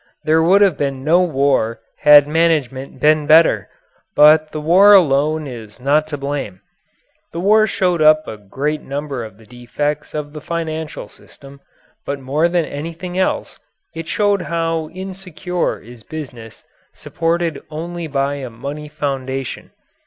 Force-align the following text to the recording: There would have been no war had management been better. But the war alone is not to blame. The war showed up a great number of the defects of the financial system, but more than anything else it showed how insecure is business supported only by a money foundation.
There 0.23 0.41
would 0.41 0.61
have 0.61 0.77
been 0.77 1.03
no 1.03 1.21
war 1.21 1.79
had 1.99 2.27
management 2.27 2.99
been 2.99 3.27
better. 3.27 3.69
But 4.15 4.51
the 4.51 4.59
war 4.59 4.95
alone 4.95 5.45
is 5.45 5.79
not 5.79 6.07
to 6.07 6.17
blame. 6.17 6.59
The 7.33 7.39
war 7.39 7.67
showed 7.67 8.01
up 8.01 8.27
a 8.27 8.35
great 8.35 8.81
number 8.81 9.23
of 9.23 9.37
the 9.37 9.45
defects 9.45 10.15
of 10.15 10.33
the 10.33 10.41
financial 10.41 11.07
system, 11.07 11.61
but 12.03 12.19
more 12.19 12.49
than 12.49 12.65
anything 12.65 13.19
else 13.19 13.59
it 13.93 14.07
showed 14.07 14.41
how 14.41 14.89
insecure 14.89 15.77
is 15.79 16.01
business 16.01 16.63
supported 16.95 17.61
only 17.69 18.07
by 18.07 18.37
a 18.37 18.49
money 18.49 18.87
foundation. 18.87 19.69